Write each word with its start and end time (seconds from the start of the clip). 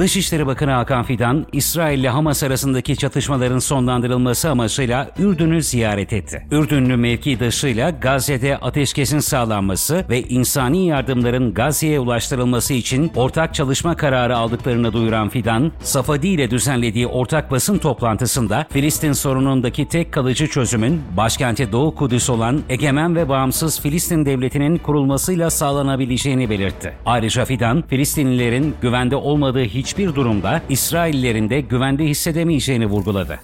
Dışişleri 0.00 0.46
Bakanı 0.46 0.70
Hakan 0.70 1.02
Fidan, 1.02 1.46
İsrail 1.52 1.98
ile 1.98 2.08
Hamas 2.08 2.42
arasındaki 2.42 2.96
çatışmaların 2.96 3.58
sonlandırılması 3.58 4.50
amacıyla 4.50 5.10
Ürdün'ü 5.18 5.62
ziyaret 5.62 6.12
etti. 6.12 6.46
Ürdünlü 6.50 6.96
mevkidaşıyla 6.96 7.90
Gazze'de 7.90 8.56
ateşkesin 8.56 9.18
sağlanması 9.18 10.04
ve 10.10 10.22
insani 10.22 10.86
yardımların 10.86 11.54
Gazze'ye 11.54 12.00
ulaştırılması 12.00 12.74
için 12.74 13.12
ortak 13.16 13.54
çalışma 13.54 13.96
kararı 13.96 14.36
aldıklarını 14.36 14.92
duyuran 14.92 15.28
Fidan, 15.28 15.72
Safadi 15.82 16.28
ile 16.28 16.50
düzenlediği 16.50 17.06
ortak 17.06 17.50
basın 17.50 17.78
toplantısında 17.78 18.66
Filistin 18.70 19.12
sorunundaki 19.12 19.88
tek 19.88 20.12
kalıcı 20.12 20.46
çözümün 20.46 21.02
başkenti 21.16 21.72
Doğu 21.72 21.94
Kudüs 21.94 22.30
olan 22.30 22.60
egemen 22.68 23.16
ve 23.16 23.28
bağımsız 23.28 23.80
Filistin 23.80 24.26
devletinin 24.26 24.76
kurulmasıyla 24.78 25.50
sağlanabileceğini 25.50 26.50
belirtti. 26.50 26.92
Ayrıca 27.06 27.44
Fidan, 27.44 27.82
Filistinlilerin 27.88 28.74
güvende 28.82 29.16
olmadığı 29.16 29.64
hiçbir 29.90 30.14
durumda 30.14 30.62
İsraillerin 30.68 31.50
de 31.50 31.60
güvende 31.60 32.04
hissedemeyeceğini 32.04 32.86
vurguladı. 32.86 33.40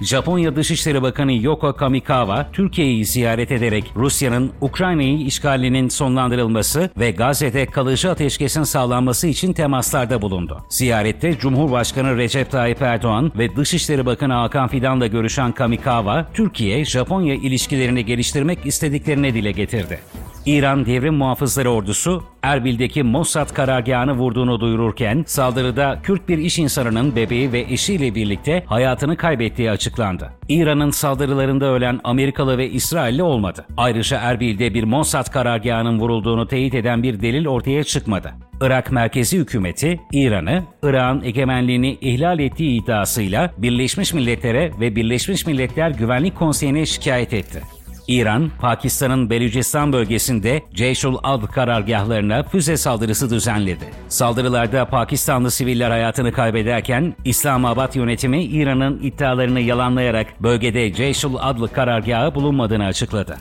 Japonya 0.00 0.56
Dışişleri 0.56 1.02
Bakanı 1.02 1.32
Yoko 1.32 1.76
Kamikawa, 1.76 2.50
Türkiye'yi 2.52 3.04
ziyaret 3.04 3.52
ederek 3.52 3.92
Rusya'nın 3.96 4.52
Ukrayna'yı 4.60 5.18
işgalinin 5.18 5.88
sonlandırılması 5.88 6.90
ve 6.98 7.10
Gazze'de 7.10 7.66
kalıcı 7.66 8.10
ateşkesin 8.10 8.62
sağlanması 8.62 9.26
için 9.26 9.52
temaslarda 9.52 10.22
bulundu. 10.22 10.64
Ziyarette 10.68 11.38
Cumhurbaşkanı 11.38 12.16
Recep 12.16 12.50
Tayyip 12.50 12.82
Erdoğan 12.82 13.32
ve 13.38 13.56
Dışişleri 13.56 14.06
Bakanı 14.06 14.32
Hakan 14.32 14.68
Fidan'la 14.68 15.06
görüşen 15.06 15.52
Kamikawa, 15.52 16.26
Türkiye-Japonya 16.34 17.34
ilişkilerini 17.34 18.04
geliştirmek 18.04 18.66
istediklerini 18.66 19.34
dile 19.34 19.52
getirdi. 19.52 19.98
İran 20.46 20.86
Devrim 20.86 21.14
Muhafızları 21.14 21.70
Ordusu 21.70 22.24
Erbil'deki 22.42 23.02
Mossad 23.02 23.54
karargahını 23.54 24.12
vurduğunu 24.12 24.60
duyururken 24.60 25.24
saldırıda 25.26 25.98
Kürt 26.02 26.28
bir 26.28 26.38
iş 26.38 26.58
insanının 26.58 27.16
bebeği 27.16 27.52
ve 27.52 27.60
eşiyle 27.60 28.14
birlikte 28.14 28.64
hayatını 28.66 29.16
kaybettiği 29.16 29.70
açıklandı. 29.70 30.32
İran'ın 30.48 30.90
saldırılarında 30.90 31.66
ölen 31.66 32.00
Amerikalı 32.04 32.58
ve 32.58 32.70
İsrailli 32.70 33.22
olmadı. 33.22 33.66
Ayrıca 33.76 34.18
Erbil'de 34.18 34.74
bir 34.74 34.84
Mossad 34.84 35.32
karargahının 35.32 36.00
vurulduğunu 36.00 36.48
teyit 36.48 36.74
eden 36.74 37.02
bir 37.02 37.20
delil 37.20 37.46
ortaya 37.46 37.84
çıkmadı. 37.84 38.32
Irak 38.60 38.92
merkezi 38.92 39.38
hükümeti 39.38 40.00
İran'ı, 40.12 40.62
Irak'ın 40.82 41.22
egemenliğini 41.22 41.98
ihlal 42.00 42.38
ettiği 42.38 42.82
iddiasıyla 42.82 43.50
Birleşmiş 43.58 44.14
Milletler'e 44.14 44.70
ve 44.80 44.96
Birleşmiş 44.96 45.46
Milletler 45.46 45.90
Güvenlik 45.90 46.36
Konseyi'ne 46.36 46.86
şikayet 46.86 47.32
etti. 47.32 47.62
İran, 48.08 48.50
Pakistan'ın 48.60 49.30
Belucistan 49.30 49.92
bölgesinde 49.92 50.62
Ceyşul 50.74 51.16
Adl 51.22 51.46
karargahlarına 51.46 52.42
füze 52.42 52.76
saldırısı 52.76 53.30
düzenledi. 53.30 53.84
Saldırılarda 54.08 54.84
Pakistanlı 54.84 55.50
siviller 55.50 55.90
hayatını 55.90 56.32
kaybederken 56.32 57.14
İslamabad 57.24 57.94
yönetimi 57.94 58.44
İran'ın 58.44 59.00
iddialarını 59.02 59.60
yalanlayarak 59.60 60.42
bölgede 60.42 60.92
Ceyşul 60.92 61.36
Adl 61.40 61.66
karargahı 61.66 62.34
bulunmadığını 62.34 62.84
açıkladı. 62.84 63.36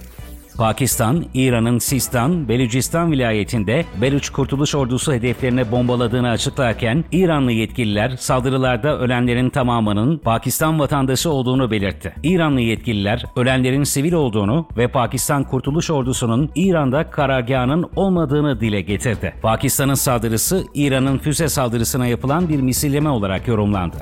Pakistan, 0.58 1.26
İran'ın 1.34 1.78
Sistan, 1.78 2.50
Belucistan 2.50 3.12
vilayetinde 3.12 3.86
Beluç 4.02 4.30
Kurtuluş 4.30 4.76
Ordusu 4.76 5.14
hedeflerine 5.14 5.72
bombaladığını 5.72 6.30
açıklarken 6.30 7.04
İranlı 7.12 7.52
yetkililer 7.52 8.18
saldırılarda 8.18 9.00
ölenlerin 9.00 9.50
tamamının 9.50 10.18
Pakistan 10.18 10.80
vatandaşı 10.80 11.30
olduğunu 11.30 11.72
belirtti. 11.72 12.14
İranlı 12.24 12.62
yetkililer 12.62 13.26
ölenlerin 13.36 13.84
sivil 13.84 14.14
olduğunu 14.14 14.68
ve 14.78 14.88
Pakistan 14.88 15.44
Kurtuluş 15.44 15.92
Ordusu'nun 15.92 16.50
İran'da 16.56 17.10
karargahının 17.10 17.90
olmadığını 17.96 18.60
dile 18.60 18.82
getirdi. 18.82 19.34
Pakistan'ın 19.42 19.94
saldırısı 19.94 20.64
İran'ın 20.74 21.18
füze 21.18 21.50
saldırısına 21.50 22.08
yapılan 22.08 22.50
bir 22.50 22.62
misilleme 22.62 23.10
olarak 23.10 23.48
yorumlandı. 23.48 23.98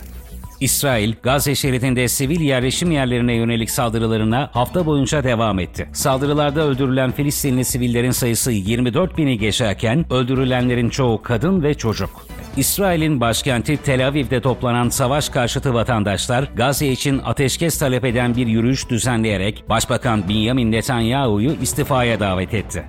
İsrail, 0.62 1.14
Gazze 1.24 1.56
şeridinde 1.56 2.08
sivil 2.08 2.42
yerleşim 2.42 2.92
yerlerine 2.92 3.34
yönelik 3.34 3.70
saldırılarına 3.70 4.50
hafta 4.54 4.86
boyunca 4.86 5.24
devam 5.24 5.60
etti. 5.60 5.90
Saldırılarda 5.94 6.62
öldürülen 6.62 7.12
Filistinli 7.12 7.66
sivillerin 7.66 8.12
sayısı 8.12 8.52
24 8.52 9.18
bini 9.18 9.38
geçerken 9.38 10.14
öldürülenlerin 10.14 10.90
çoğu 10.90 11.22
kadın 11.22 11.64
ve 11.64 11.74
çocuk. 11.74 12.10
İsrail'in 12.58 13.22
başkenti 13.22 13.78
Tel 13.78 14.08
Aviv'de 14.08 14.42
toplanan 14.42 14.90
savaş 14.90 15.30
karşıtı 15.30 15.74
vatandaşlar 15.74 16.44
Gazze 16.56 16.88
için 16.88 17.22
ateşkes 17.26 17.80
talep 17.80 18.06
eden 18.06 18.36
bir 18.36 18.48
yürüyüş 18.48 18.90
düzenleyerek 18.90 19.64
Başbakan 19.70 20.30
Benjamin 20.30 20.72
Netanyahu'yu 20.72 21.52
istifaya 21.62 22.20
davet 22.20 22.54
etti. 22.54 22.84